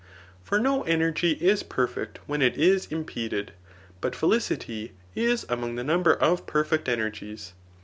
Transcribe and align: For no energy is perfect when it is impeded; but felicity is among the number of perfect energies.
For 0.41 0.57
no 0.57 0.81
energy 0.81 1.33
is 1.33 1.61
perfect 1.61 2.17
when 2.25 2.41
it 2.41 2.57
is 2.57 2.87
impeded; 2.87 3.51
but 4.01 4.15
felicity 4.15 4.93
is 5.13 5.45
among 5.47 5.75
the 5.75 5.83
number 5.83 6.15
of 6.15 6.47
perfect 6.47 6.89
energies. 6.89 7.53